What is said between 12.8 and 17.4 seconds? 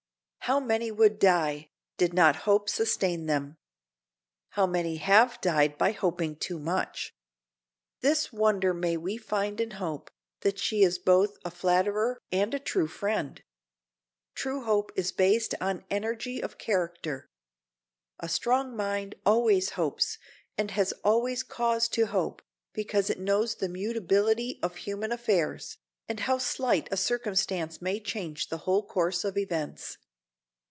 friend. True hope is based on energy of character.